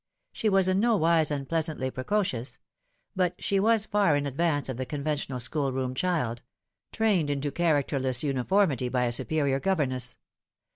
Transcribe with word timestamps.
Sbe 0.33 0.49
vas 0.49 0.67
in 0.67 0.79
no 0.79 0.97
wise 0.97 1.29
unpleasantly 1.29 1.91
precocious; 1.91 2.57
but 3.15 3.35
she 3.37 3.59
was 3.59 3.85
far 3.85 4.15
in 4.15 4.25
advarce 4.25 4.67
of 4.67 4.77
the 4.77 4.83
conventional 4.87 5.39
schoolroom 5.39 5.93
child, 5.93 6.41
trained 6.91 7.29
into 7.29 7.51
characterless 7.51 8.23
uniformity 8.23 8.89
by 8.89 9.03
a 9.03 9.11
superior 9.11 9.59
governess. 9.59 10.17